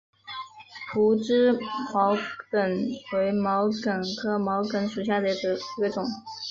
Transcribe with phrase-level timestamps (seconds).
[0.91, 1.51] 匍枝
[1.93, 2.15] 毛
[2.51, 5.37] 茛为毛茛科毛茛属下的一
[5.79, 6.03] 个种。